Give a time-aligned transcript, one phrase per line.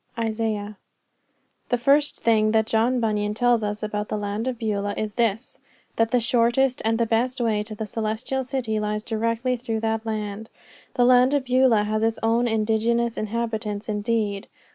[0.17, 0.79] Isaiah.
[1.69, 5.59] The first thing that John Bunyan tells us about the land of Beulah is this
[5.95, 10.03] that the shortest and the best way to the Celestial City lies directly through that
[10.03, 10.49] land.
[10.95, 14.47] The land of Beulah has its own indigenous inhabitants indeed.